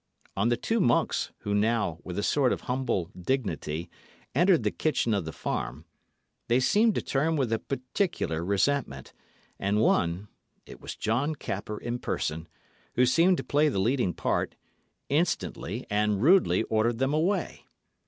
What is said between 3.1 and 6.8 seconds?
dignity, entered the kitchen of the farm, they